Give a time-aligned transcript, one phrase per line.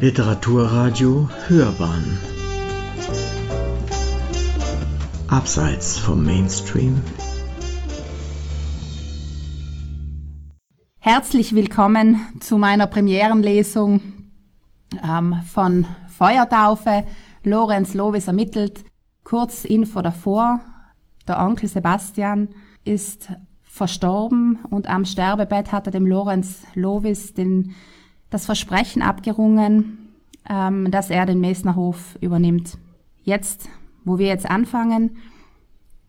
[0.00, 2.18] Literaturradio Hörbahn
[5.28, 7.02] Abseits vom Mainstream
[11.00, 14.00] Herzlich willkommen zu meiner Premierenlesung
[15.04, 17.04] ähm, von Feuertaufe.
[17.44, 18.84] Lorenz Lovis ermittelt.
[19.22, 20.60] Kurz Info davor.
[21.28, 22.48] Der Onkel Sebastian
[22.84, 23.32] ist
[23.62, 27.74] verstorben und am Sterbebett hat er dem Lorenz Lovis den,
[28.30, 29.99] das Versprechen abgerungen,
[30.48, 32.78] ähm, dass er den Mesnerhof übernimmt.
[33.22, 33.68] Jetzt,
[34.04, 35.16] wo wir jetzt anfangen,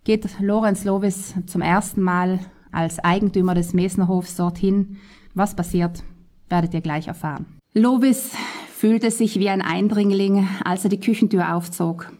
[0.03, 2.39] geht Lorenz Lovis zum ersten Mal
[2.71, 4.97] als Eigentümer des Mesnerhofs dorthin.
[5.33, 6.03] Was passiert,
[6.49, 7.45] werdet ihr gleich erfahren.
[7.73, 8.31] Lovis
[8.73, 12.11] fühlte sich wie ein Eindringling, als er die Küchentür aufzog.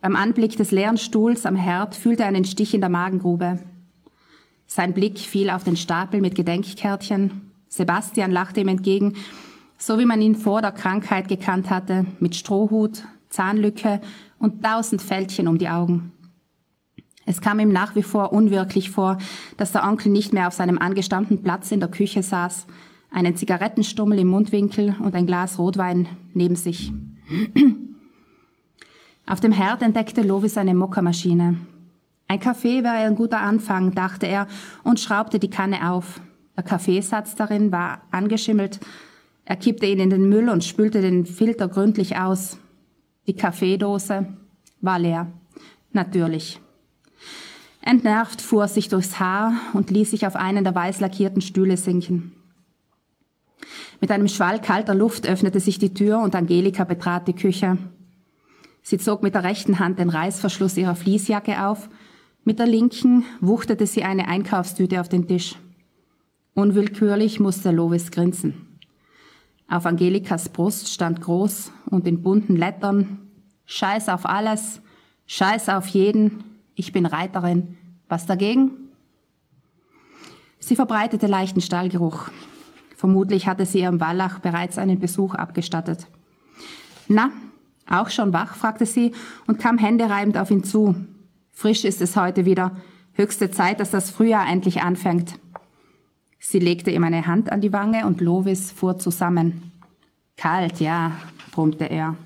[0.00, 3.58] Beim Anblick des leeren Stuhls am Herd fühlte er einen Stich in der Magengrube.
[4.66, 7.52] Sein Blick fiel auf den Stapel mit Gedenkkärtchen.
[7.68, 9.14] Sebastian lachte ihm entgegen,
[9.78, 14.00] so wie man ihn vor der Krankheit gekannt hatte, mit Strohhut, Zahnlücke
[14.38, 16.12] und tausend Fältchen um die Augen.
[17.24, 19.18] Es kam ihm nach wie vor unwirklich vor,
[19.56, 22.66] dass der Onkel nicht mehr auf seinem angestammten Platz in der Küche saß,
[23.10, 26.92] einen Zigarettenstummel im Mundwinkel und ein Glas Rotwein neben sich.
[29.26, 31.58] Auf dem Herd entdeckte Lovis eine Mokka-Maschine.
[32.28, 34.46] Ein Kaffee wäre ein guter Anfang, dachte er
[34.84, 36.20] und schraubte die Kanne auf.
[36.56, 38.80] Der Kaffeesatz darin war angeschimmelt.
[39.48, 42.58] Er kippte ihn in den Müll und spülte den Filter gründlich aus.
[43.26, 44.26] Die Kaffeedose
[44.82, 45.32] war leer.
[45.90, 46.60] Natürlich.
[47.80, 51.78] Entnervt fuhr er sich durchs Haar und ließ sich auf einen der weiß lackierten Stühle
[51.78, 52.32] sinken.
[54.02, 57.78] Mit einem Schwall kalter Luft öffnete sich die Tür und Angelika betrat die Küche.
[58.82, 61.88] Sie zog mit der rechten Hand den Reißverschluss ihrer Fließjacke auf,
[62.44, 65.54] mit der linken wuchtete sie eine Einkaufstüte auf den Tisch.
[66.52, 68.67] Unwillkürlich musste Lovis grinsen.
[69.70, 73.18] Auf Angelikas Brust stand groß und in bunten Lettern
[73.66, 74.80] Scheiß auf alles,
[75.26, 76.42] Scheiß auf jeden,
[76.74, 77.76] ich bin Reiterin.
[78.08, 78.70] Was dagegen?
[80.58, 82.30] Sie verbreitete leichten Stallgeruch.
[82.96, 86.06] Vermutlich hatte sie ihrem Wallach bereits einen Besuch abgestattet.
[87.06, 87.30] Na,
[87.86, 88.54] auch schon wach?
[88.54, 89.12] fragte sie
[89.46, 90.94] und kam händereibend auf ihn zu.
[91.52, 92.76] Frisch ist es heute wieder.
[93.12, 95.34] Höchste Zeit, dass das Frühjahr endlich anfängt.
[96.38, 99.72] Sie legte ihm eine Hand an die Wange und Lovis fuhr zusammen.
[100.36, 101.12] Kalt, ja,
[101.50, 102.16] brummte er.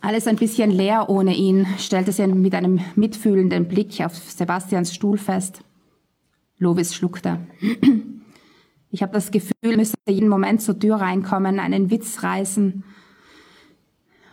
[0.00, 5.16] Alles ein bisschen leer ohne ihn, stellte sie mit einem mitfühlenden Blick auf Sebastians Stuhl
[5.16, 5.62] fest.
[6.58, 7.38] Lovis schluckte.
[8.90, 12.84] Ich habe das Gefühl, müsste jeden Moment zur Tür reinkommen, einen Witz reißen.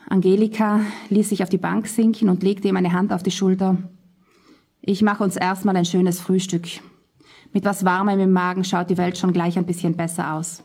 [0.10, 3.78] Angelika ließ sich auf die Bank sinken und legte ihm eine Hand auf die Schulter.
[4.82, 6.68] Ich mache uns erstmal ein schönes Frühstück.
[7.54, 10.64] Mit was Warmem im Magen schaut die Welt schon gleich ein bisschen besser aus.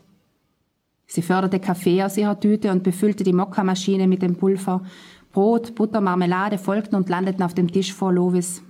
[1.07, 4.83] Sie förderte Kaffee aus ihrer Tüte und befüllte die Mokka-Maschine mit dem Pulver.
[5.31, 8.63] Brot, Butter, Marmelade folgten und landeten auf dem Tisch vor Lovis.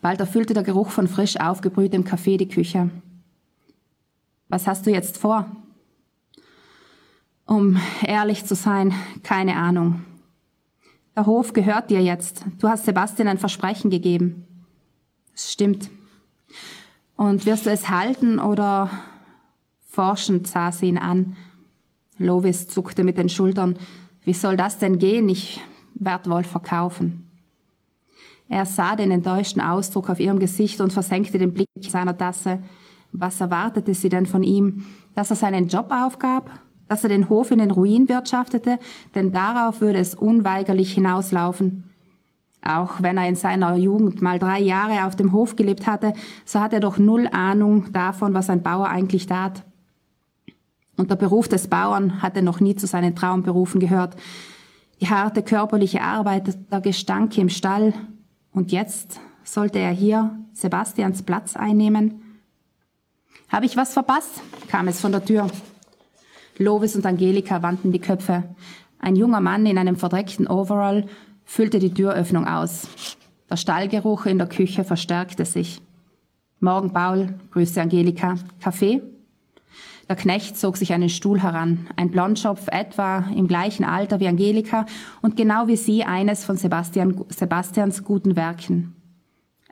[0.00, 2.90] Bald erfüllte der Geruch von frisch aufgebrühtem Kaffee die Küche.
[4.48, 5.46] Was hast du jetzt vor?
[7.46, 10.02] Um ehrlich zu sein, keine Ahnung.
[11.18, 12.44] Der Hof gehört dir jetzt.
[12.60, 14.46] Du hast Sebastian ein Versprechen gegeben.
[15.34, 15.90] Es stimmt.
[17.16, 18.88] Und wirst du es halten oder
[19.88, 21.36] forschend sah sie ihn an.
[22.18, 23.76] Lovis zuckte mit den Schultern.
[24.22, 25.28] Wie soll das denn gehen?
[25.28, 25.60] Ich
[25.94, 27.28] werd wohl verkaufen.
[28.48, 32.62] Er sah den enttäuschten Ausdruck auf ihrem Gesicht und versenkte den Blick seiner Tasse.
[33.10, 34.86] Was erwartete sie denn von ihm?
[35.16, 36.48] Dass er seinen Job aufgab?
[36.88, 38.78] Dass er den Hof in den Ruin wirtschaftete?
[39.14, 41.84] Denn darauf würde es unweigerlich hinauslaufen.
[42.62, 46.12] Auch wenn er in seiner Jugend mal drei Jahre auf dem Hof gelebt hatte,
[46.44, 49.62] so hat er doch null Ahnung davon, was ein Bauer eigentlich tat.
[50.96, 54.16] Und der Beruf des Bauern hatte noch nie zu seinen Traumberufen gehört.
[55.00, 57.94] Die harte körperliche Arbeit, der Gestank im Stall.
[58.52, 62.42] Und jetzt sollte er hier Sebastians Platz einnehmen.
[63.48, 64.42] Habe ich was verpasst?
[64.68, 65.46] kam es von der Tür.
[66.58, 68.44] Lovis und Angelika wandten die Köpfe.
[68.98, 71.06] Ein junger Mann in einem verdreckten Overall
[71.44, 72.88] füllte die Türöffnung aus.
[73.48, 75.80] Der Stallgeruch in der Küche verstärkte sich.
[76.60, 78.34] Morgen, Paul, grüßte Angelika.
[78.60, 79.00] Kaffee?
[80.08, 84.86] Der Knecht zog sich einen Stuhl heran, ein Blondschopf etwa im gleichen Alter wie Angelika
[85.22, 88.96] und genau wie sie eines von Sebastian, Sebastians guten Werken.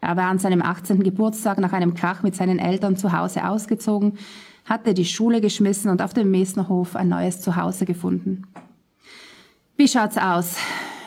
[0.01, 1.03] Er war an seinem 18.
[1.03, 4.19] Geburtstag nach einem Krach mit seinen Eltern zu Hause ausgezogen,
[4.67, 8.43] hatte die Schule geschmissen und auf dem Mesnerhof ein neues Zuhause gefunden.
[9.77, 10.57] Wie schaut's aus?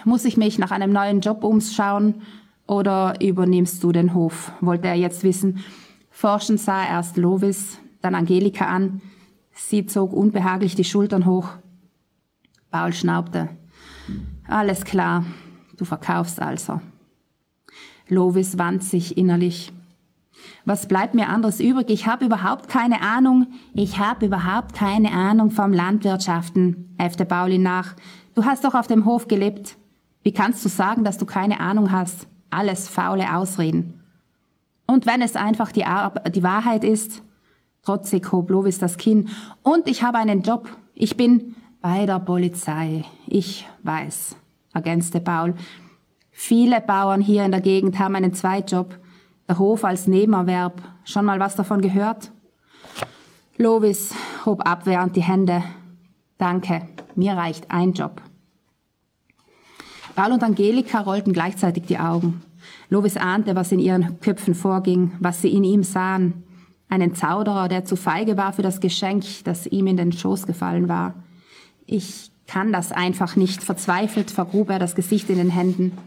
[0.05, 2.21] Muss ich mich nach einem neuen Job umschauen
[2.65, 4.53] oder übernimmst du den Hof?
[4.61, 5.63] wollte er jetzt wissen.
[6.09, 9.01] Forschend sah er erst Lovis, dann Angelika an.
[9.51, 11.49] Sie zog unbehaglich die Schultern hoch.
[12.71, 13.49] Paul schnaubte.
[14.47, 15.25] Alles klar,
[15.77, 16.79] du verkaufst also.
[18.07, 19.73] Lovis wand sich innerlich.
[20.65, 21.89] Was bleibt mir anderes übrig?
[21.89, 23.47] Ich habe überhaupt keine Ahnung.
[23.73, 27.95] Ich habe überhaupt keine Ahnung vom Landwirtschaften, äffte Pauli nach.
[28.35, 29.77] Du hast doch auf dem Hof gelebt.
[30.23, 32.27] Wie kannst du sagen, dass du keine Ahnung hast?
[32.49, 34.03] Alles faule Ausreden.
[34.85, 37.21] Und wenn es einfach die, Ar die Wahrheit ist?
[37.83, 39.29] Trotzig hob Lovis das Kinn.
[39.63, 40.69] Und ich habe einen Job.
[40.93, 43.05] Ich bin bei der Polizei.
[43.27, 44.35] Ich weiß,
[44.73, 45.55] ergänzte Paul.
[46.31, 48.97] Viele Bauern hier in der Gegend haben einen Zweitjob.
[49.49, 50.79] Der Hof als Nebenerwerb.
[51.05, 52.31] Schon mal was davon gehört?
[53.57, 54.13] Lovis
[54.45, 55.63] hob abwehrend die Hände.
[56.37, 58.21] Danke, mir reicht ein Job.
[60.15, 62.43] Paul und Angelika rollten gleichzeitig die Augen.
[62.91, 66.43] Lovis ahnte, was in ihren Köpfen vorging, was sie in ihm sahen.
[66.87, 70.87] Einen Zauderer, der zu feige war für das Geschenk, das ihm in den Schoß gefallen
[70.89, 71.15] war.
[71.87, 73.63] Ich kann das einfach nicht.
[73.63, 75.97] Verzweifelt vergrub er das Gesicht in den Händen.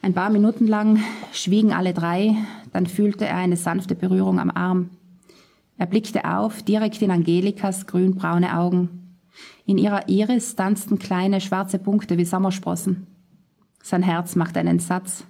[0.00, 1.00] Ein paar Minuten lang
[1.32, 2.36] schwiegen alle drei,
[2.72, 4.90] dann fühlte er eine sanfte Berührung am Arm.
[5.76, 9.16] Er blickte auf, direkt in Angelikas grünbraune Augen.
[9.66, 13.06] In ihrer Iris tanzten kleine schwarze Punkte wie Sommersprossen.
[13.82, 15.24] Sein Herz machte einen Satz.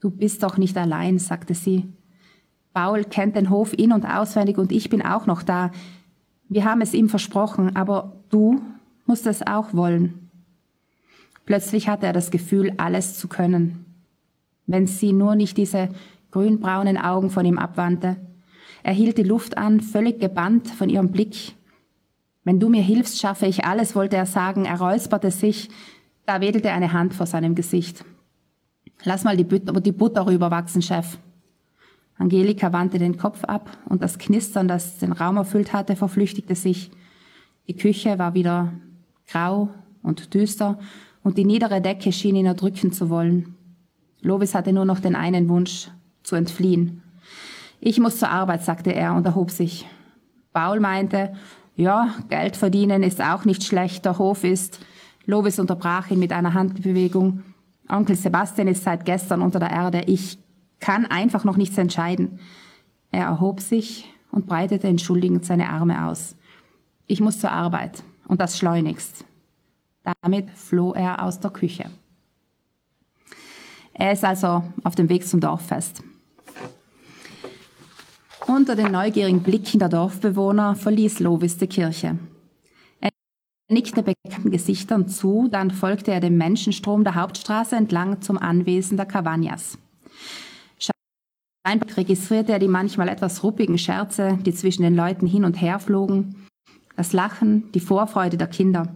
[0.00, 1.88] Du bist doch nicht allein, sagte sie.
[2.72, 5.70] Paul kennt den Hof in und auswendig und ich bin auch noch da.
[6.48, 8.60] Wir haben es ihm versprochen, aber du
[9.06, 10.30] musst es auch wollen.
[11.46, 13.83] Plötzlich hatte er das Gefühl, alles zu können
[14.66, 15.88] wenn sie nur nicht diese
[16.30, 18.16] grünbraunen Augen von ihm abwandte.
[18.82, 21.54] Er hielt die Luft an, völlig gebannt von ihrem Blick.
[22.44, 24.66] Wenn du mir hilfst, schaffe ich alles, wollte er sagen.
[24.66, 25.70] Er räusperte sich.
[26.26, 28.04] Da wedelte eine Hand vor seinem Gesicht.
[29.04, 31.18] Lass mal die Butter, die Butter rüberwachsen, Chef.
[32.16, 36.90] Angelika wandte den Kopf ab und das Knistern, das den Raum erfüllt hatte, verflüchtigte sich.
[37.66, 38.72] Die Küche war wieder
[39.28, 39.68] grau
[40.02, 40.78] und düster
[41.22, 43.53] und die niedere Decke schien ihn erdrücken zu wollen.
[44.24, 45.90] Lovis hatte nur noch den einen Wunsch,
[46.22, 47.02] zu entfliehen.
[47.78, 49.86] Ich muss zur Arbeit, sagte er und erhob sich.
[50.54, 51.34] Paul meinte,
[51.76, 54.80] ja, Geld verdienen ist auch nicht schlecht, der Hof ist.
[55.26, 57.42] Lovis unterbrach ihn mit einer Handbewegung.
[57.88, 60.02] Onkel Sebastian ist seit gestern unter der Erde.
[60.06, 60.38] Ich
[60.80, 62.40] kann einfach noch nichts entscheiden.
[63.10, 66.36] Er erhob sich und breitete entschuldigend seine Arme aus.
[67.06, 69.26] Ich muss zur Arbeit und das schleunigst.
[70.22, 71.90] Damit floh er aus der Küche.
[73.94, 76.02] Er ist also auf dem Weg zum Dorffest.
[78.46, 82.18] Unter den neugierigen Blicken der Dorfbewohner verließ Lovis die Kirche.
[83.00, 83.10] Er
[83.70, 89.06] nickte bekannten Gesichtern zu, dann folgte er dem Menschenstrom der Hauptstraße entlang zum Anwesen der
[89.06, 89.78] Cavagnas.
[91.66, 95.78] Scheinbar registrierte er die manchmal etwas ruppigen Scherze, die zwischen den Leuten hin und her
[95.78, 96.46] flogen,
[96.96, 98.94] das Lachen, die Vorfreude der Kinder.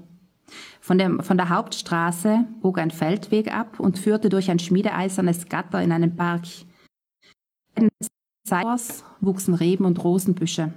[0.88, 5.82] Von, dem, von der Hauptstraße bog ein Feldweg ab und führte durch ein schmiedeeisernes Gatter
[5.82, 6.46] in einen Park.
[7.74, 7.90] In
[9.20, 10.72] wuchsen Reben und Rosenbüsche.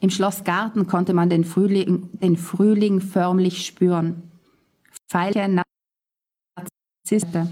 [0.00, 4.22] Im Schlossgarten konnte man den Frühling, den Frühling förmlich spüren.
[5.10, 5.62] Pfeile
[6.56, 7.50] Narzisste.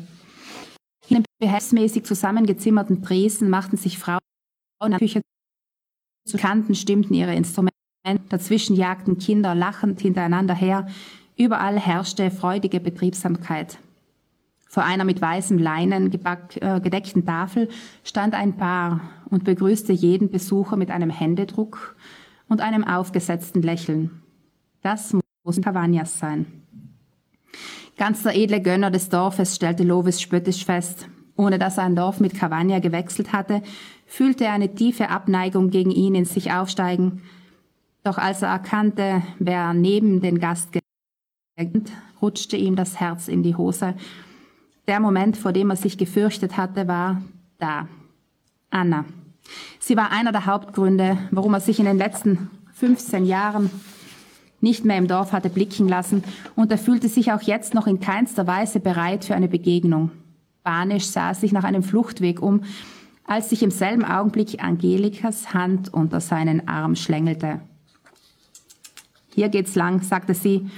[1.10, 4.20] In den behelfsmäßig zusammengezimmerten Tresen machten sich Frauen
[4.82, 5.20] in der Küche
[6.26, 7.73] zu Kanten, stimmten ihre Instrumente
[8.28, 10.86] Dazwischen jagten Kinder lachend hintereinander her.
[11.36, 13.78] Überall herrschte freudige Betriebsamkeit.
[14.68, 17.68] Vor einer mit weißem Leinen äh, gedeckten Tafel
[18.02, 21.96] stand ein Paar und begrüßte jeden Besucher mit einem Händedruck
[22.48, 24.10] und einem aufgesetzten Lächeln.
[24.82, 26.46] Das muss Cavagnas sein.
[27.96, 31.08] Ganz der edle Gönner des Dorfes stellte Lovis spöttisch fest.
[31.36, 33.62] Ohne dass er ein Dorf mit Cavagna gewechselt hatte,
[34.06, 37.22] fühlte er eine tiefe Abneigung gegen ihn in sich aufsteigen
[38.04, 43.56] doch als er erkannte, wer neben den Gast gelegt, rutschte ihm das Herz in die
[43.56, 43.94] Hose.
[44.86, 47.22] Der Moment, vor dem er sich gefürchtet hatte, war
[47.58, 47.88] da.
[48.70, 49.06] Anna.
[49.78, 53.70] Sie war einer der Hauptgründe, warum er sich in den letzten 15 Jahren
[54.60, 56.24] nicht mehr im Dorf hatte blicken lassen
[56.56, 60.10] und er fühlte sich auch jetzt noch in keinster Weise bereit für eine Begegnung.
[60.62, 62.62] Panisch sah er sich nach einem Fluchtweg um,
[63.26, 67.60] als sich im selben Augenblick Angelikas Hand unter seinen Arm schlängelte.
[69.34, 70.70] Hier geht's lang, sagte sie.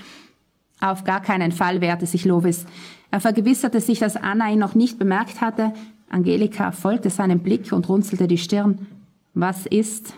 [0.81, 2.65] Auf gar keinen Fall wehrte sich Lovis.
[3.11, 5.73] Er vergewisserte sich, dass Anna ihn noch nicht bemerkt hatte.
[6.09, 8.87] Angelika folgte seinem Blick und runzelte die Stirn.
[9.35, 10.15] Was ist?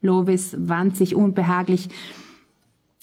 [0.00, 1.88] Lovis wand sich unbehaglich.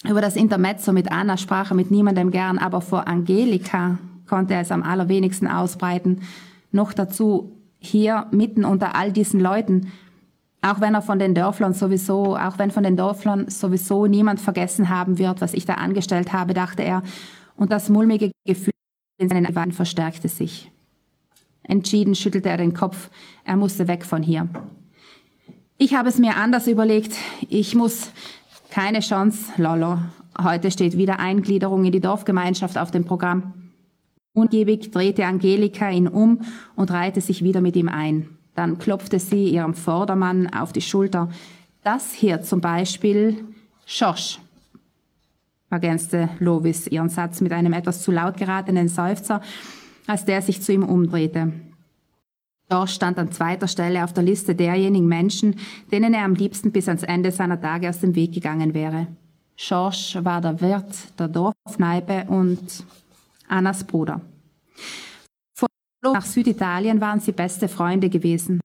[0.08, 3.98] Über das Intermezzo mit Anna sprach er mit niemandem gern, aber vor Angelika
[4.28, 6.22] konnte er es am allerwenigsten ausbreiten.
[6.72, 9.92] Noch dazu hier mitten unter all diesen Leuten.
[10.66, 14.90] Auch wenn er von den Dörflern sowieso, auch wenn von den Dörflern sowieso niemand vergessen
[14.90, 17.04] haben wird, was ich da angestellt habe, dachte er,
[17.56, 18.74] und das mulmige Gefühl
[19.20, 20.72] in seinen Augen verstärkte sich.
[21.62, 23.12] Entschieden schüttelte er den Kopf,
[23.44, 24.50] er musste weg von hier.
[25.78, 27.14] Ich habe es mir anders überlegt.
[27.48, 28.10] Ich muss
[28.72, 30.00] keine Chance, Lolo.
[30.42, 33.54] Heute steht wieder Eingliederung in die Dorfgemeinschaft auf dem Programm.
[34.34, 36.42] Ungebig drehte Angelika ihn um
[36.76, 38.35] und reihte sich wieder mit ihm ein.
[38.56, 41.30] Dann klopfte sie ihrem Vordermann auf die Schulter.
[41.84, 43.46] Das hier zum Beispiel,
[43.86, 44.40] Schosch,
[45.70, 49.42] ergänzte Lovis ihren Satz mit einem etwas zu laut geratenen Seufzer,
[50.08, 51.52] als der sich zu ihm umdrehte.
[52.70, 55.56] George stand an zweiter Stelle auf der Liste derjenigen Menschen,
[55.92, 59.08] denen er am liebsten bis ans Ende seiner Tage aus dem Weg gegangen wäre.
[59.56, 62.60] George war der Wirt der Dorfkneipe und
[63.48, 64.22] Annas Bruder.
[66.14, 68.62] Nach Süditalien waren sie beste Freunde gewesen.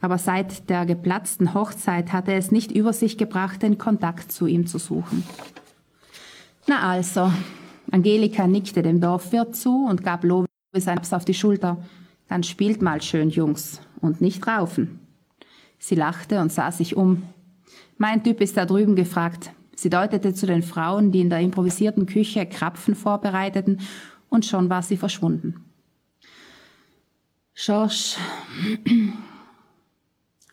[0.00, 4.66] Aber seit der geplatzten Hochzeit hatte es nicht über sich gebracht, den Kontakt zu ihm
[4.66, 5.24] zu suchen.
[6.66, 7.32] Na also,
[7.90, 10.48] Angelika nickte dem Dorfwirt zu und gab Lovis
[10.86, 11.78] ein auf die Schulter.
[12.28, 15.00] Dann spielt mal schön, Jungs, und nicht raufen.
[15.78, 17.22] Sie lachte und sah sich um.
[17.96, 19.52] Mein Typ ist da drüben gefragt.
[19.74, 23.80] Sie deutete zu den Frauen, die in der improvisierten Küche Krapfen vorbereiteten,
[24.28, 25.64] und schon war sie verschwunden.
[27.60, 28.16] Schorsch,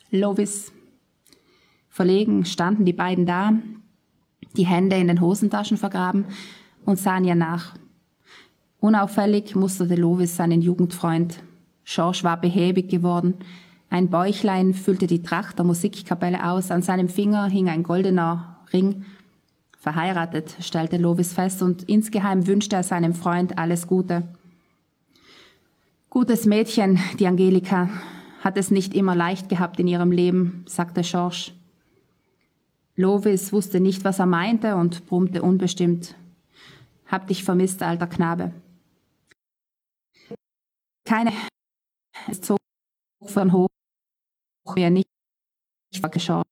[0.09, 0.73] Lovis.
[1.87, 3.53] Verlegen standen die beiden da,
[4.57, 6.25] die Hände in den Hosentaschen vergraben
[6.83, 7.75] und sahen ihr nach.
[8.79, 11.43] Unauffällig musterte Lovis seinen Jugendfreund.
[11.83, 13.35] George war behäbig geworden.
[13.91, 16.71] Ein Bäuchlein füllte die Tracht der Musikkapelle aus.
[16.71, 19.05] An seinem Finger hing ein goldener Ring.
[19.77, 24.23] Verheiratet, stellte Lovis fest, und insgeheim wünschte er seinem Freund alles Gute.
[26.15, 27.89] Gutes Mädchen, die Angelika,
[28.39, 31.51] hat es nicht immer leicht gehabt in ihrem Leben, sagte George.
[32.95, 36.15] Lovis wusste nicht, was er meinte und brummte unbestimmt.
[37.05, 38.53] Hab dich vermisst, alter Knabe.
[41.03, 41.33] Keine
[42.41, 42.55] so
[43.25, 43.67] von hoch
[44.73, 45.09] mir nicht
[46.11, 46.47] geschaut.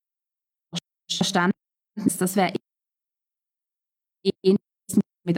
[1.10, 1.56] Verstanden
[2.04, 2.54] ist, das wäre
[5.24, 5.38] mit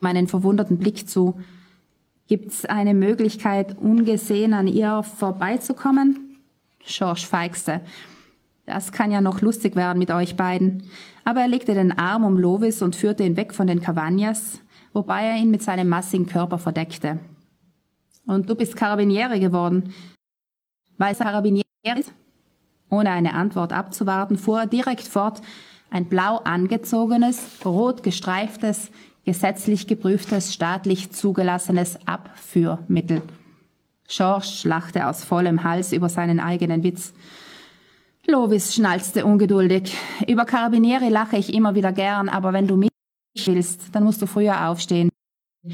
[0.00, 1.40] meinen verwunderten Blick zu.
[2.30, 6.38] Gibt es eine Möglichkeit, ungesehen an ihr vorbeizukommen?
[6.78, 7.80] George feixte.
[8.66, 10.84] Das kann ja noch lustig werden mit euch beiden.
[11.24, 14.60] Aber er legte den Arm um Lovis und führte ihn weg von den Cavagnas,
[14.92, 17.18] wobei er ihn mit seinem massigen Körper verdeckte.
[18.26, 19.92] Und du bist Karabiniere geworden.
[20.98, 21.64] Weiß Karabiniere
[21.98, 22.12] ist?
[22.90, 25.42] Ohne eine Antwort abzuwarten, fuhr er direkt fort,
[25.90, 28.92] ein blau angezogenes, rot gestreiftes,
[29.24, 33.22] gesetzlich geprüftes, staatlich zugelassenes Abführmittel.
[34.08, 37.12] George lachte aus vollem Hals über seinen eigenen Witz.
[38.26, 39.96] Lovis schnalzte ungeduldig.
[40.26, 42.90] Über Karabinieri lache ich immer wieder gern, aber wenn du mich
[43.46, 45.10] willst, dann musst du früher aufstehen.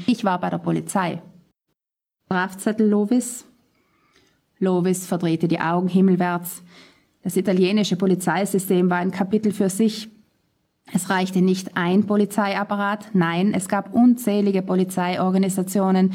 [0.05, 1.21] Ich war bei der Polizei.
[2.25, 3.45] Strafzettel Lovis?
[4.59, 6.63] Lovis verdrehte die Augen himmelwärts.
[7.23, 10.09] Das italienische Polizeisystem war ein Kapitel für sich.
[10.93, 16.13] Es reichte nicht ein Polizeiapparat, nein, es gab unzählige Polizeiorganisationen,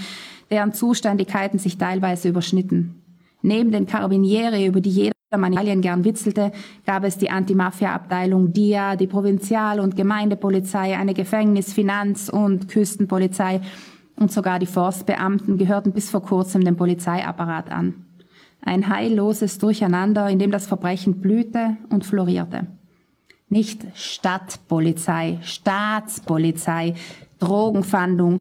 [0.50, 3.02] deren Zuständigkeiten sich teilweise überschnitten.
[3.42, 6.52] Neben den Carabinieri, über die jeder Italien gern witzelte,
[6.86, 13.60] gab es die Anti-Mafia-Abteilung DIA, die Provinzial- und Gemeindepolizei, eine Gefängnis-, Finanz- und Küstenpolizei
[14.16, 18.06] und sogar die Forstbeamten gehörten bis vor kurzem dem Polizeiapparat an.
[18.60, 22.66] Ein heilloses Durcheinander, in dem das Verbrechen blühte und florierte.
[23.52, 26.94] Nicht Stadtpolizei, Staatspolizei,
[27.38, 28.38] Drogenfahndung,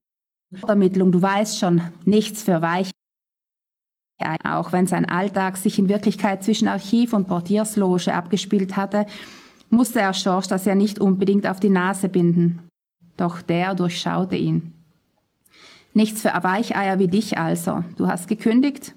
[0.65, 2.91] Ermittlung, du weißt schon, nichts für Weich
[4.45, 9.05] auch wenn sein Alltag sich in Wirklichkeit zwischen Archiv und Portiersloge abgespielt hatte,
[9.69, 12.59] musste er George das ja nicht unbedingt auf die Nase binden.
[13.17, 14.71] Doch der durchschaute ihn.
[15.93, 17.83] Nichts für Weicheier wie dich also.
[17.97, 18.95] Du hast gekündigt?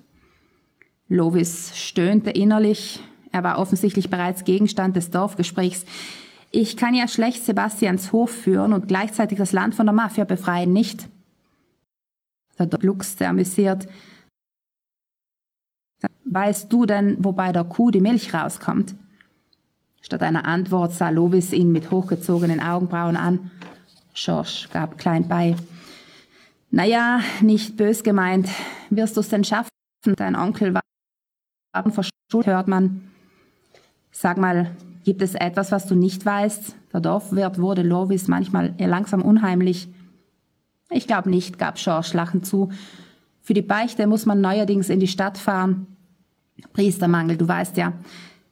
[1.09, 3.00] Lovis stöhnte innerlich.
[3.35, 5.85] Er war offensichtlich bereits Gegenstand des Dorfgesprächs.
[6.53, 10.73] Ich kann ja schlecht Sebastians Hof führen und gleichzeitig das Land von der Mafia befreien,
[10.73, 11.09] nicht?
[12.61, 13.88] Der gluckste amüsiert.
[16.25, 18.95] Weißt du denn, wo bei der Kuh die Milch rauskommt?
[20.00, 23.50] Statt einer Antwort sah Lovis ihn mit hochgezogenen Augenbrauen an.
[24.12, 25.57] Schorsch gab klein bei.
[26.71, 28.49] Naja, nicht bös gemeint.
[28.91, 29.71] Wirst du's denn schaffen?
[30.05, 30.83] Dein Onkel war
[31.91, 33.11] verschuldet, hört man.
[34.16, 34.71] Sag mal,
[35.02, 36.76] gibt es etwas, was du nicht weißt?
[36.92, 39.88] Der Dorfwirt wurde Lovis manchmal langsam unheimlich.
[40.88, 42.71] Ich glaube nicht, gab Schorsch lachend zu.
[43.42, 45.88] Für die Beichte muss man neuerdings in die Stadt fahren.
[46.73, 47.92] Priestermangel, du weißt ja.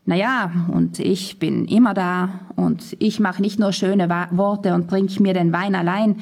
[0.05, 5.23] Naja, und ich bin immer da und ich mache nicht nur schöne Worte und trinke
[5.23, 6.17] mir den Wein allein.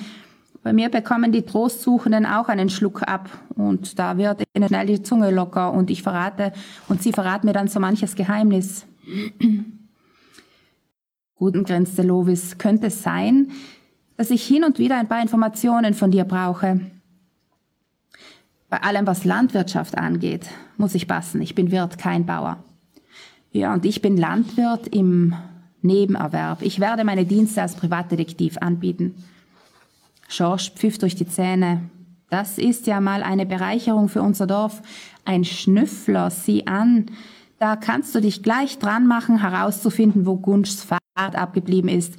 [0.62, 5.02] Bei mir bekommen die Trostsuchenden auch einen Schluck ab und da wird ihnen schnell die
[5.02, 6.52] Zunge locker und ich verrate
[6.88, 8.86] und sie verraten mir dann so manches Geheimnis.
[11.36, 13.50] Guten grinste Lovis, könnte es sein,
[14.16, 16.80] dass ich hin und wieder ein paar Informationen von dir brauche.
[18.68, 21.40] Bei allem, was Landwirtschaft angeht, muss ich passen.
[21.42, 22.62] Ich bin Wirt, kein Bauer.
[23.52, 25.34] Ja, und ich bin Landwirt im
[25.82, 26.62] Nebenerwerb.
[26.62, 29.14] Ich werde meine Dienste als Privatdetektiv anbieten.
[30.28, 31.82] Schorsch pfiff durch die Zähne.
[32.28, 34.82] Das ist ja mal eine Bereicherung für unser Dorf.
[35.24, 37.06] Ein Schnüffler, sieh an.
[37.60, 42.14] Da kannst du dich gleich dran machen, herauszufinden, wo Gunschs Fahrrad abgeblieben ist.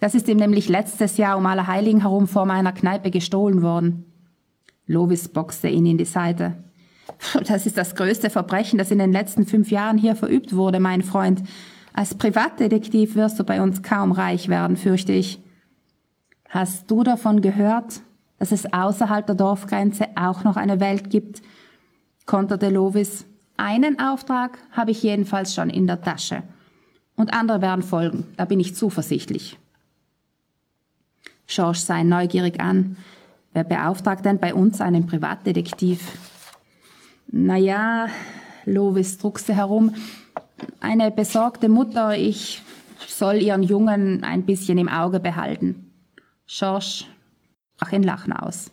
[0.00, 4.04] Das ist ihm nämlich letztes Jahr um alle Heiligen herum vor meiner Kneipe gestohlen worden.
[4.88, 6.56] Lovis boxte ihn in die Seite.
[7.46, 11.02] Das ist das größte Verbrechen, das in den letzten fünf Jahren hier verübt wurde, mein
[11.02, 11.42] Freund.
[11.92, 15.40] Als Privatdetektiv wirst du bei uns kaum reich werden, fürchte ich.
[16.48, 18.00] Hast du davon gehört,
[18.38, 21.42] dass es außerhalb der Dorfgrenze auch noch eine Welt gibt?
[22.26, 23.26] konterte Lovis.
[23.60, 26.42] Einen Auftrag habe ich jedenfalls schon in der Tasche.
[27.14, 29.58] Und andere werden folgen, da bin ich zuversichtlich.
[31.46, 32.96] George sah ihn neugierig an.
[33.52, 36.00] Wer beauftragt denn bei uns einen Privatdetektiv?
[37.26, 38.06] Naja,
[38.64, 39.94] Lovis druckste herum.
[40.80, 42.62] Eine besorgte Mutter, ich
[43.06, 45.92] soll ihren Jungen ein bisschen im Auge behalten.
[46.46, 47.04] Schorsch
[47.76, 48.70] brach in Lachen aus.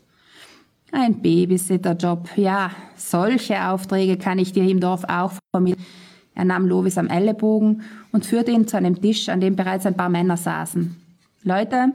[0.92, 5.86] Ein Babysitterjob, ja, solche Aufträge kann ich dir im Dorf auch vermitteln.
[6.34, 9.98] Er nahm Lovis am Ellenbogen und führte ihn zu einem Tisch, an dem bereits ein
[9.98, 10.96] paar Männer saßen.
[11.44, 11.94] Leute,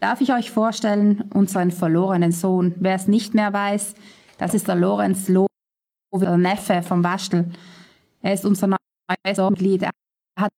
[0.00, 2.74] darf ich euch vorstellen, unseren verlorenen Sohn.
[2.78, 3.94] Wer es nicht mehr weiß,
[4.38, 5.48] das ist der Lorenz Lovis
[6.12, 7.50] der Neffe vom Waschel.
[8.22, 9.82] Er ist unser neues Mitglied.
[9.82, 9.90] Er
[10.38, 10.52] hat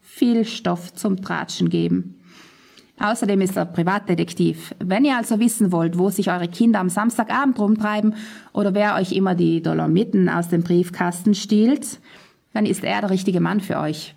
[0.00, 2.19] viel Stoff zum Tratschen geben.
[3.00, 4.74] Außerdem ist er Privatdetektiv.
[4.78, 8.14] Wenn ihr also wissen wollt, wo sich eure Kinder am Samstagabend rumtreiben
[8.52, 11.98] oder wer euch immer die Dolomiten aus dem Briefkasten stiehlt,
[12.52, 14.14] dann ist er der richtige Mann für euch.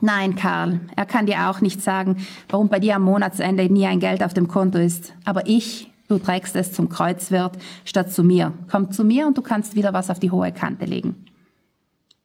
[0.00, 2.16] Nein, Karl, er kann dir auch nicht sagen,
[2.48, 5.12] warum bei dir am Monatsende nie ein Geld auf dem Konto ist.
[5.24, 8.52] Aber ich Du trägst es zum Kreuzwirt statt zu mir.
[8.68, 11.24] Komm zu mir und du kannst wieder was auf die hohe Kante legen.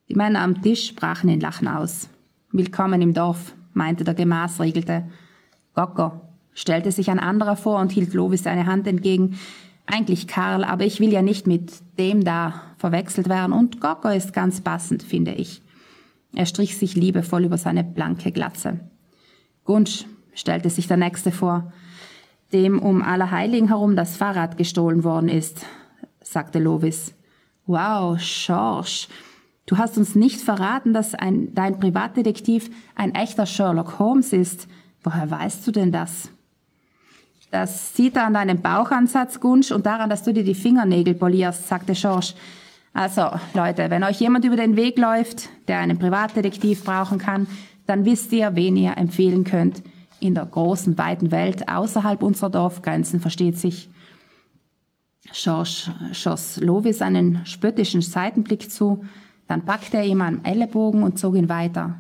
[0.10, 2.10] Die Männer am Tisch brachen in Lachen aus.
[2.52, 5.04] Willkommen im Dorf, meinte der Gemaßregelte.
[5.76, 6.14] Gocko,
[6.54, 9.38] stellte sich ein anderer vor und hielt Lovis seine Hand entgegen.
[9.86, 14.34] Eigentlich Karl, aber ich will ja nicht mit dem da verwechselt werden und Gocko ist
[14.34, 15.62] ganz passend, finde ich.
[16.34, 18.80] Er strich sich liebevoll über seine blanke Glatze.
[19.64, 21.72] Gunsch, stellte sich der Nächste vor
[22.54, 25.66] dem um Allerheiligen herum das Fahrrad gestohlen worden ist,
[26.22, 27.14] sagte Lovis.
[27.66, 29.08] Wow, Schorsch,
[29.66, 34.68] du hast uns nicht verraten, dass ein, dein Privatdetektiv ein echter Sherlock Holmes ist.
[35.06, 36.30] Woher weißt du denn das?
[37.52, 41.68] Das sieht er an deinem Bauchansatz, Gunsch, und daran, dass du dir die Fingernägel polierst,
[41.68, 42.34] sagte Schorsch.
[42.92, 47.46] Also, Leute, wenn euch jemand über den Weg läuft, der einen Privatdetektiv brauchen kann,
[47.86, 49.84] dann wisst ihr, wen ihr empfehlen könnt
[50.20, 53.90] in der großen, weiten Welt außerhalb unserer Dorfgrenzen, versteht sich.
[55.32, 59.06] Schorsch schoss Lovis einen spöttischen Seitenblick zu,
[59.48, 62.00] dann packte er ihm am Ellenbogen und zog ihn weiter.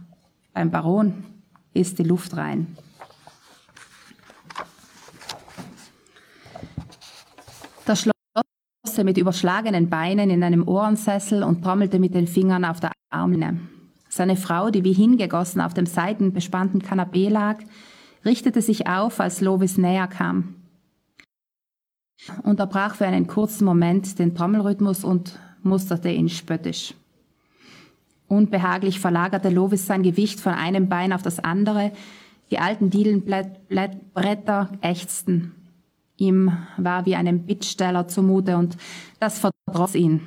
[0.53, 1.23] Beim Baron
[1.75, 2.75] ist die Luft rein.
[7.87, 8.13] Der Schloss
[9.03, 13.59] mit überschlagenen Beinen in einem Ohrensessel und trommelte mit den Fingern auf der Armlehne.
[14.09, 17.59] Seine Frau, die wie hingegossen auf dem seitenbespannten Kanapee lag,
[18.23, 20.55] richtete sich auf, als Lovis näher kam,
[22.43, 26.95] unterbrach für einen kurzen Moment den Trommelrhythmus und musterte ihn spöttisch.
[28.27, 31.91] Unbehaglich verlagerte Lovis sein Gewicht von einem Bein auf das andere,
[32.49, 35.51] die alten Dielenbretter ächzten.
[36.17, 38.78] Ihm war wie einem Bittsteller zumute und
[39.19, 40.21] das verdross ihn.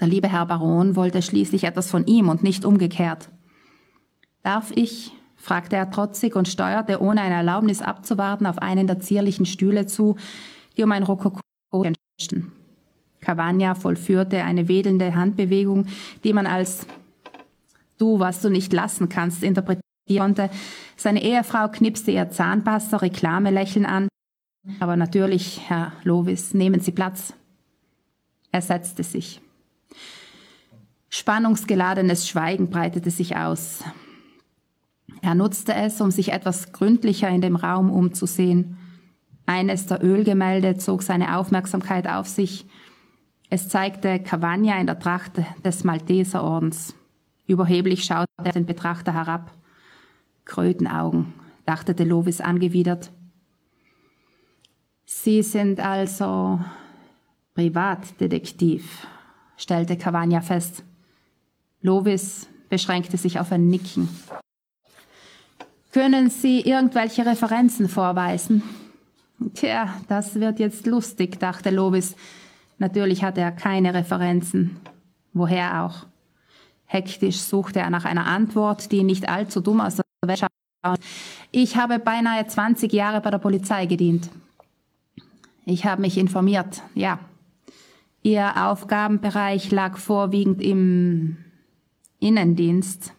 [0.00, 3.30] Der liebe Herr Baron wollte schließlich etwas von ihm und nicht umgekehrt.
[4.42, 9.46] Darf ich, fragte er trotzig und steuerte, ohne eine Erlaubnis abzuwarten, auf einen der zierlichen
[9.46, 10.16] Stühle zu,
[10.76, 11.40] die um ein Rokoko
[11.72, 12.52] entstanden.
[13.20, 15.86] Cavagna vollführte eine wedelnde Handbewegung,
[16.24, 16.86] die man als
[17.98, 19.82] du, was du nicht lassen kannst, interpretieren
[20.16, 20.50] konnte.
[20.96, 24.08] Seine Ehefrau knipste ihr Zahnpasta Reklamelächeln an.
[24.80, 27.34] Aber natürlich, Herr Lovis, nehmen Sie Platz.
[28.52, 29.40] Er setzte sich.
[31.08, 33.84] Spannungsgeladenes Schweigen breitete sich aus.
[35.22, 38.76] Er nutzte es, um sich etwas gründlicher in dem Raum umzusehen.
[39.46, 42.66] Eines der Ölgemälde zog seine Aufmerksamkeit auf sich.
[43.48, 46.94] Es zeigte Cavagna in der Tracht des Malteserordens.
[47.46, 49.52] Überheblich schaute er den Betrachter herab.
[50.44, 51.32] Krötenaugen,
[51.64, 53.12] dachte Lovis angewidert.
[55.06, 56.60] Sie sind also
[57.54, 59.06] Privatdetektiv,
[59.56, 60.82] stellte Cavagna fest.
[61.80, 64.08] Lovis beschränkte sich auf ein Nicken.
[65.92, 68.64] Können Sie irgendwelche Referenzen vorweisen?
[69.54, 72.16] Tja, das wird jetzt lustig, dachte Lovis.
[72.78, 74.76] Natürlich hatte er keine Referenzen.
[75.32, 76.06] Woher auch?
[76.84, 81.00] Hektisch suchte er nach einer Antwort, die nicht allzu dumm aus der schaut.
[81.52, 84.30] Ich habe beinahe 20 Jahre bei der Polizei gedient.
[85.68, 87.18] Ich habe mich informiert, ja.
[88.22, 91.38] Ihr Aufgabenbereich lag vorwiegend im
[92.20, 93.12] Innendienst.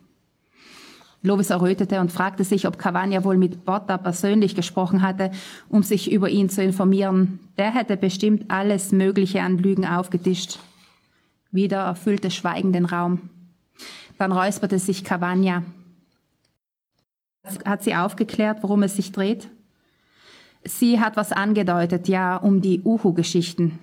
[1.22, 5.32] Lobis errötete und fragte sich, ob Cavagna wohl mit Botta persönlich gesprochen hatte,
[5.68, 7.40] um sich über ihn zu informieren.
[7.58, 10.60] Der hätte bestimmt alles Mögliche an Lügen aufgetischt.
[11.52, 13.30] Wieder erfüllte Schweigen den Raum.
[14.18, 15.64] Dann räusperte sich Cavagna.
[17.66, 19.50] Hat sie aufgeklärt, worum es sich dreht?
[20.67, 23.80] Sie hat was angedeutet, ja, um die Uhu-Geschichten.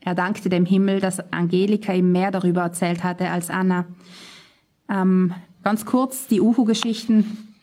[0.00, 3.86] Er dankte dem Himmel, dass Angelika ihm mehr darüber erzählt hatte als Anna.
[4.88, 7.54] Ähm, ganz kurz die Uhu-Geschichten.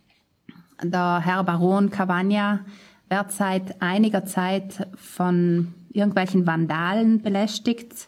[0.83, 2.61] Der Herr Baron Cavagna
[3.09, 8.07] wird seit einiger Zeit von irgendwelchen Vandalen belästigt.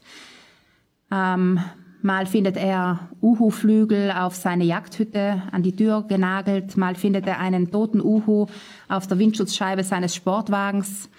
[1.11, 1.59] Ähm,
[2.01, 6.77] Mal findet er Uhu-Flügel auf seine Jagdhütte an die Tür genagelt.
[6.77, 8.47] Mal findet er einen toten Uhu
[8.87, 11.09] auf der Windschutzscheibe seines Sportwagens.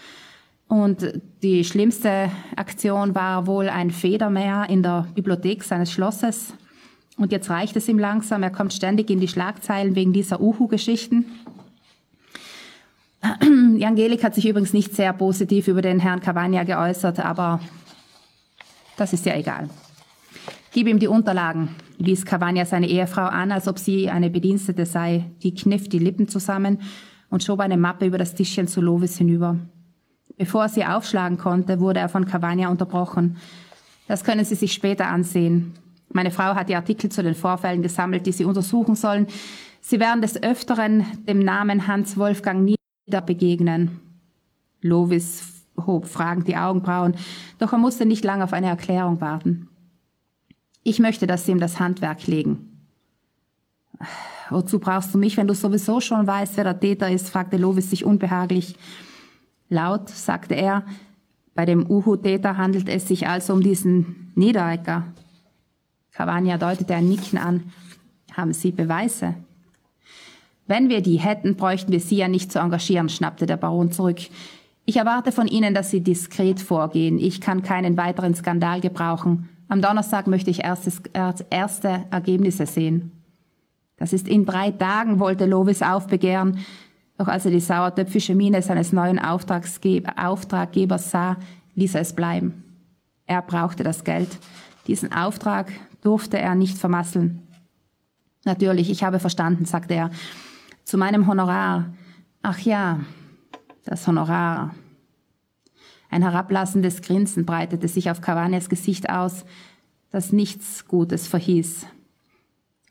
[0.68, 6.54] Und die schlimmste Aktion war wohl ein Federmeer in der Bibliothek seines Schlosses.
[7.18, 8.42] Und jetzt reicht es ihm langsam.
[8.42, 11.26] Er kommt ständig in die Schlagzeilen wegen dieser Uhu-Geschichten.
[13.20, 17.60] Angelik hat sich übrigens nicht sehr positiv über den Herrn Cavagna geäußert, aber
[18.96, 19.68] das ist ja egal.
[20.72, 25.24] Gib ihm die Unterlagen, wies Cavagna seine Ehefrau an, als ob sie eine Bedienstete sei.
[25.42, 26.80] Die kniff die Lippen zusammen
[27.28, 29.56] und schob eine Mappe über das Tischchen zu Lovis hinüber.
[30.37, 33.37] Bevor sie aufschlagen konnte, wurde er von Cavagna unterbrochen.
[34.06, 35.74] Das können Sie sich später ansehen.
[36.12, 39.26] Meine Frau hat die Artikel zu den Vorfällen gesammelt, die Sie untersuchen sollen.
[39.80, 44.00] Sie werden des Öfteren dem Namen Hans Wolfgang Nieder begegnen.
[44.83, 47.14] Lovis hob fragend die Augenbrauen,
[47.59, 49.69] doch er musste nicht lange auf eine Erklärung warten.
[50.82, 52.86] Ich möchte, dass Sie ihm das Handwerk legen.
[54.48, 57.30] Wozu brauchst du mich, wenn du sowieso schon weißt, wer der Täter ist?
[57.30, 58.74] fragte Lovis sich unbehaglich.
[59.68, 60.84] Laut sagte er,
[61.54, 65.04] bei dem Uhu-Täter handelt es sich also um diesen Niederecker.
[66.12, 67.72] Cavagna deutete ein Nicken an.
[68.32, 69.34] Haben Sie Beweise?
[70.66, 74.18] Wenn wir die hätten, bräuchten wir Sie ja nicht zu engagieren, schnappte der Baron zurück.
[74.86, 77.18] Ich erwarte von Ihnen, dass Sie diskret vorgehen.
[77.18, 79.48] Ich kann keinen weiteren Skandal gebrauchen.
[79.70, 81.00] Am Donnerstag möchte ich erstes,
[81.48, 83.12] erste Ergebnisse sehen.
[83.98, 86.59] Das ist in drei Tagen, wollte Lovis aufbegehren.
[87.16, 91.37] Doch als er die sauertöpfische Miene seines neuen Auftraggebers sah,
[91.76, 92.64] ließ er es bleiben.
[93.26, 94.40] Er brauchte das Geld.
[94.88, 95.70] Diesen Auftrag
[96.02, 97.46] durfte er nicht vermasseln.
[98.44, 100.11] Natürlich, ich habe verstanden, sagte er.
[100.83, 101.94] Zu meinem Honorar.
[102.42, 102.98] Ach ja,
[103.85, 104.74] das Honorar.
[106.11, 109.44] Ein herablassendes Grinsen breitete sich auf Cavanias Gesicht aus,
[110.11, 111.87] das nichts Gutes verhieß.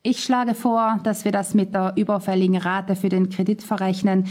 [0.02, 4.26] Ich schlage vor, dass wir das mit der überfälligen Rate für den Kredit verrechnen,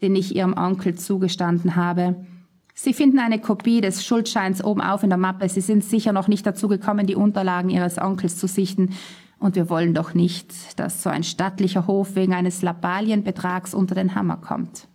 [0.00, 2.16] den ich Ihrem Onkel zugestanden habe.
[2.74, 5.48] Sie finden eine Kopie des Schuldscheins oben auf in der Mappe.
[5.48, 8.96] Sie sind sicher noch nicht dazu gekommen, die Unterlagen Ihres Onkels zu sichten.
[9.38, 14.16] Und wir wollen doch nicht, dass so ein stattlicher Hof wegen eines Lappalienbetrags unter den
[14.16, 14.88] Hammer kommt.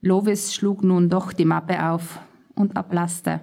[0.00, 2.20] Lovis schlug nun doch die Mappe auf
[2.54, 3.40] und ablasste.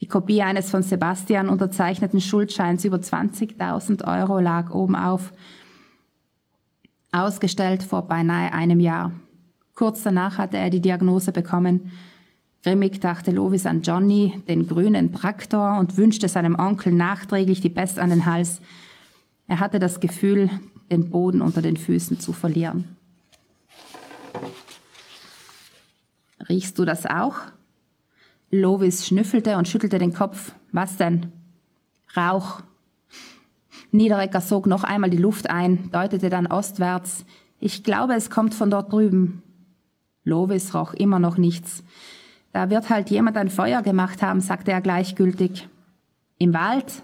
[0.00, 5.32] Die Kopie eines von Sebastian unterzeichneten Schuldscheins über 20.000 Euro lag oben auf,
[7.10, 9.12] ausgestellt vor beinahe einem Jahr.
[9.74, 11.92] Kurz danach hatte er die Diagnose bekommen.
[12.62, 17.98] Grimmig dachte Lovis an Johnny, den grünen Traktor, und wünschte seinem Onkel nachträglich die Pest
[17.98, 18.60] an den Hals.
[19.46, 20.50] Er hatte das Gefühl,
[20.90, 22.96] den Boden unter den Füßen zu verlieren.
[26.48, 27.36] Riechst du das auch?
[28.50, 30.52] Lovis schnüffelte und schüttelte den Kopf.
[30.72, 31.32] Was denn?
[32.16, 32.62] Rauch.
[33.90, 37.24] Niederecker sog noch einmal die Luft ein, deutete dann ostwärts.
[37.60, 39.42] Ich glaube, es kommt von dort drüben.
[40.24, 41.84] Lovis roch immer noch nichts.
[42.52, 45.68] Da wird halt jemand ein Feuer gemacht haben, sagte er gleichgültig.
[46.38, 47.02] Im Wald?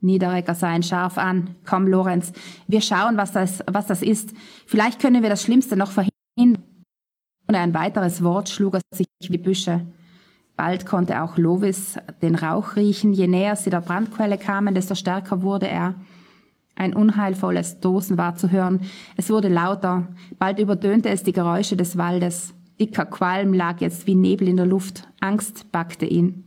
[0.00, 1.56] Niederecker sah ihn scharf an.
[1.64, 2.32] Komm, Lorenz,
[2.66, 4.32] wir schauen, was das, was das ist.
[4.66, 6.62] Vielleicht können wir das Schlimmste noch verhindern.
[7.48, 9.86] Ohne ein weiteres Wort schlug er sich die Büsche.
[10.56, 13.12] Bald konnte auch Lovis den Rauch riechen.
[13.12, 15.94] Je näher sie der Brandquelle kamen, desto stärker wurde er.
[16.74, 18.80] Ein unheilvolles Dosen war zu hören.
[19.16, 20.08] Es wurde lauter.
[20.38, 22.54] Bald übertönte es die Geräusche des Waldes.
[22.80, 25.08] Dicker Qualm lag jetzt wie Nebel in der Luft.
[25.20, 26.44] Angst packte ihn.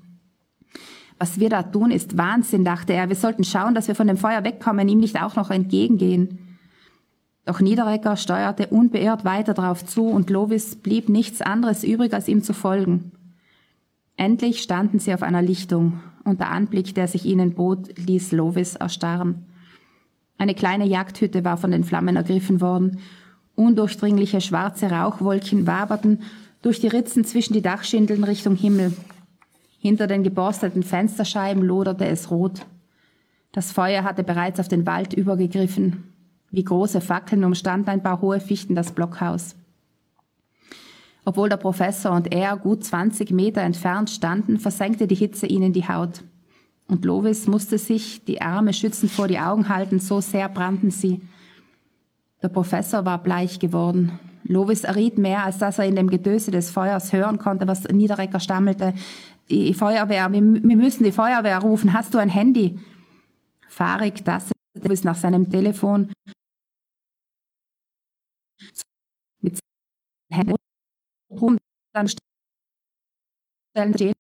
[1.17, 3.09] Was wir da tun, ist Wahnsinn, dachte er.
[3.09, 6.39] Wir sollten schauen, dass wir von dem Feuer wegkommen, ihm nicht auch noch entgegengehen.
[7.45, 12.43] Doch Niederrecker steuerte unbeirrt weiter darauf zu und Lovis blieb nichts anderes übrig, als ihm
[12.43, 13.11] zu folgen.
[14.19, 18.75] Endlich standen sie auf einer Lichtung, und der Anblick, der sich ihnen bot, ließ Lovis
[18.75, 19.45] erstarren.
[20.37, 22.99] Eine kleine Jagdhütte war von den Flammen ergriffen worden.
[23.55, 26.23] Undurchdringliche schwarze Rauchwolken waberten
[26.61, 28.91] durch die Ritzen zwischen die Dachschindeln Richtung Himmel.
[29.79, 32.65] Hinter den geborsteten Fensterscheiben loderte es rot.
[33.53, 36.03] Das Feuer hatte bereits auf den Wald übergegriffen.
[36.51, 39.55] Wie große Fackeln umstand ein paar hohe Fichten das Blockhaus.
[41.29, 45.87] Obwohl der Professor und er gut 20 Meter entfernt standen, versenkte die Hitze ihnen die
[45.87, 46.23] Haut.
[46.87, 51.21] Und Lovis musste sich die Arme schützend vor die Augen halten, so sehr brannten sie.
[52.41, 54.17] Der Professor war bleich geworden.
[54.43, 58.39] Lovis erriet mehr, als dass er in dem Gedöse des Feuers hören konnte, was Niederrecker
[58.39, 58.95] stammelte.
[59.51, 61.93] Die Feuerwehr, wir, wir müssen die Feuerwehr rufen.
[61.93, 62.79] Hast du ein Handy?
[63.67, 66.11] Fahrig tastete Lovis nach seinem Telefon.
[69.41, 69.59] Mit
[71.29, 71.57] Händen
[71.93, 74.13] dann stellen stehen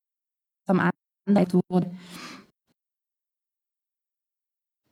[0.67, 0.79] am
[1.25, 1.91] anderen wurde.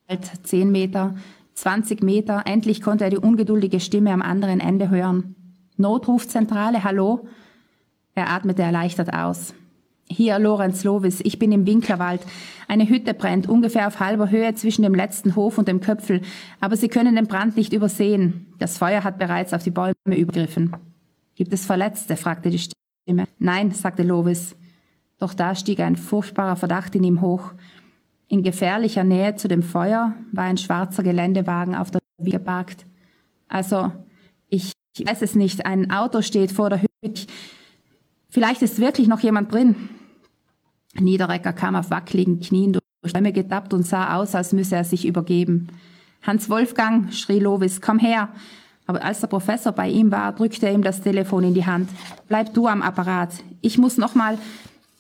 [0.08, 1.16] Halt zehn Meter,
[1.54, 5.36] 20 Meter, endlich konnte er die ungeduldige Stimme am anderen Ende hören.
[5.76, 7.28] Notrufzentrale, hallo?
[8.16, 9.54] Er atmete erleichtert aus.
[10.10, 12.22] Hier, Lorenz Lovis, ich bin im Winklerwald.
[12.70, 16.22] Eine Hütte brennt, ungefähr auf halber Höhe zwischen dem letzten Hof und dem Köpfel,
[16.62, 18.54] aber Sie können den Brand nicht übersehen.
[18.58, 20.76] Das Feuer hat bereits auf die Bäume übergriffen.
[21.38, 22.18] Gibt es Verletzte?
[22.18, 23.28] fragte die Stimme.
[23.38, 24.56] Nein, sagte Lovis.
[25.20, 27.54] Doch da stieg ein furchtbarer Verdacht in ihm hoch.
[28.28, 32.88] In gefährlicher Nähe zu dem Feuer war ein schwarzer Geländewagen auf der Wiege geparkt.
[33.48, 33.92] Also,
[34.50, 37.28] ich, weiß es nicht, ein Auto steht vor der Hütte.
[38.30, 39.76] Vielleicht ist wirklich noch jemand drin.
[40.96, 45.06] Niederrecker kam auf wackeligen Knien durch Bäume getappt und sah aus, als müsse er sich
[45.06, 45.68] übergeben.
[46.24, 48.30] Hans Wolfgang, schrie Lovis, komm her.
[48.88, 51.90] Aber als der Professor bei ihm war, drückte er ihm das Telefon in die Hand.
[52.28, 53.32] Bleib du am Apparat.
[53.62, 54.38] Ich muss noch mal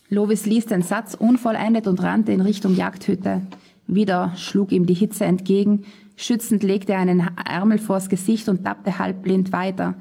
[0.10, 3.42] Lovis ließ den Satz unvollendet und rannte in Richtung Jagdhütte.
[3.88, 5.84] Wieder schlug ihm die Hitze entgegen.
[6.16, 9.96] Schützend legte er einen Ärmel vors Gesicht und tappte halbblind weiter.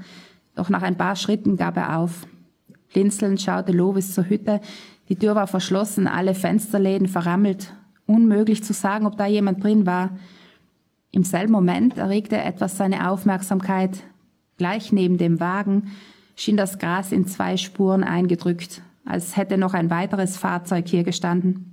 [0.54, 2.26] Doch nach ein paar Schritten gab er auf.
[2.92, 4.60] Blinzelnd schaute Lovis zur Hütte.
[5.08, 7.74] Die Tür war verschlossen, alle Fensterläden verrammelt.
[8.06, 10.10] Unmöglich zu sagen, ob da jemand drin war.
[11.16, 14.02] Im selben Moment erregte etwas seine Aufmerksamkeit.
[14.58, 15.92] Gleich neben dem Wagen
[16.34, 21.72] schien das Gras in zwei Spuren eingedrückt als hätte noch ein weiteres Fahrzeug hier gestanden.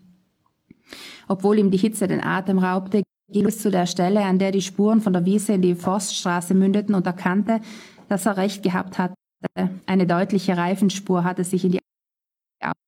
[1.27, 4.61] Obwohl ihm die Hitze den Atem raubte, ging es zu der Stelle, an der die
[4.61, 7.59] Spuren von der Wiese in die Forststraße mündeten und erkannte,
[8.07, 9.15] dass er recht gehabt hatte.
[9.85, 11.79] Eine deutliche Reifenspur hatte sich in die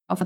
[0.07, 0.23] auf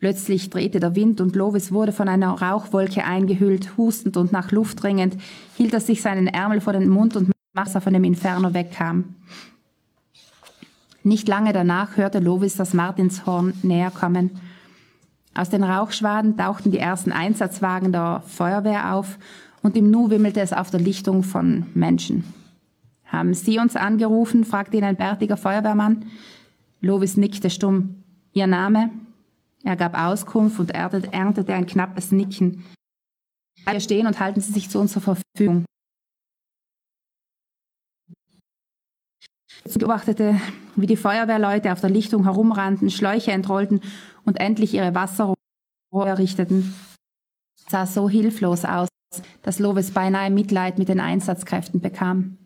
[0.00, 4.82] Plötzlich drehte der Wind und Lovis wurde von einer Rauchwolke eingehüllt, hustend und nach Luft
[4.82, 5.16] dringend,
[5.56, 9.16] hielt er sich seinen Ärmel vor den Mund und Wasser von dem Inferno wegkam.
[11.02, 14.30] Nicht lange danach hörte Lovis das Martinshorn näher kommen.
[15.34, 19.18] Aus den Rauchschwaden tauchten die ersten Einsatzwagen der Feuerwehr auf
[19.62, 22.24] und im Nu wimmelte es auf der Lichtung von Menschen.
[23.04, 24.44] Haben Sie uns angerufen?
[24.44, 26.06] fragte ihn ein bärtiger Feuerwehrmann.
[26.80, 28.02] Lovis nickte stumm.
[28.32, 28.90] Ihr Name?
[29.62, 32.64] Er gab Auskunft und erntete ein knappes Nicken.
[33.68, 35.64] Hier stehen und halten Sie sich zu unserer Verfügung.
[39.64, 40.40] Sie beobachtete,
[40.76, 43.80] wie die Feuerwehrleute auf der Lichtung herumrannten, Schläuche entrollten
[44.24, 45.36] und endlich ihre Wasserrohre
[45.92, 46.74] errichteten.
[47.56, 48.88] Es sah so hilflos aus,
[49.42, 52.38] dass Lovis beinahe Mitleid mit den Einsatzkräften bekam.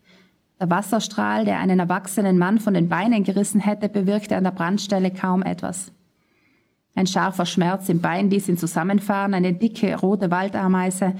[0.59, 5.11] Der Wasserstrahl, der einen erwachsenen Mann von den Beinen gerissen hätte, bewirkte an der Brandstelle
[5.11, 5.91] kaum etwas.
[6.95, 11.13] Ein scharfer Schmerz im Bein ließ ihn zusammenfahren, eine dicke rote Waldameise.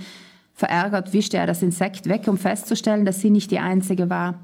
[0.54, 4.36] Verärgert wischte er das Insekt weg, um festzustellen, dass sie nicht die einzige war.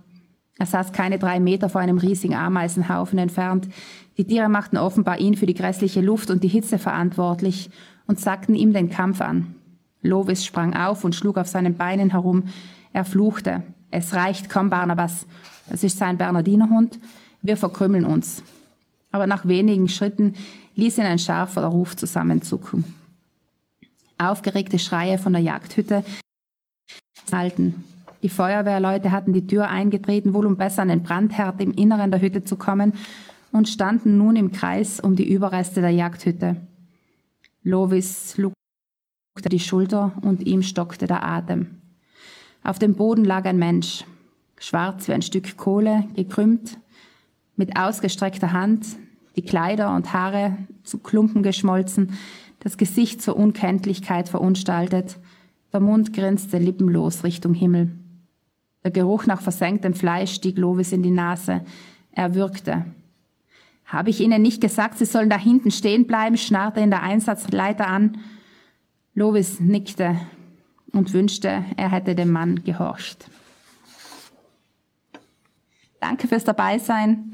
[0.59, 3.69] Er saß keine drei Meter vor einem riesigen Ameisenhaufen entfernt.
[4.17, 7.69] Die Tiere machten offenbar ihn für die grässliche Luft und die Hitze verantwortlich
[8.07, 9.55] und sagten ihm den Kampf an.
[10.01, 12.43] Lovis sprang auf und schlug auf seinen Beinen herum.
[12.91, 13.63] Er fluchte.
[13.89, 15.25] Es reicht, komm Barnabas.
[15.69, 16.99] Das ist sein Bernardinerhund.
[17.41, 18.43] Wir verkrümmeln uns.
[19.11, 20.33] Aber nach wenigen Schritten
[20.75, 22.83] ließ ihn ein scharfer Ruf zusammenzucken.
[24.17, 26.03] Aufgeregte Schreie von der Jagdhütte
[27.31, 27.83] halten.
[28.23, 32.21] Die Feuerwehrleute hatten die Tür eingetreten, wohl um besser an den Brandherd im Inneren der
[32.21, 32.93] Hütte zu kommen,
[33.51, 36.55] und standen nun im Kreis um die Überreste der Jagdhütte.
[37.63, 38.55] Lovis lugte
[39.49, 41.81] die Schulter und ihm stockte der Atem.
[42.63, 44.05] Auf dem Boden lag ein Mensch,
[44.57, 46.77] schwarz wie ein Stück Kohle, gekrümmt,
[47.55, 48.85] mit ausgestreckter Hand,
[49.35, 52.17] die Kleider und Haare zu Klumpen geschmolzen,
[52.59, 55.17] das Gesicht zur Unkenntlichkeit verunstaltet,
[55.73, 57.91] der Mund grinste lippenlos Richtung Himmel.
[58.83, 61.61] Der Geruch nach versenktem Fleisch stieg Lovis in die Nase.
[62.11, 62.85] Er würgte.
[63.85, 66.37] Habe ich Ihnen nicht gesagt, Sie sollen da hinten stehen bleiben?
[66.37, 68.17] schnarrte ihn der Einsatzleiter an.
[69.13, 70.19] Lovis nickte
[70.93, 73.29] und wünschte, er hätte dem Mann gehorcht.
[75.99, 77.33] Danke fürs Dabeisein.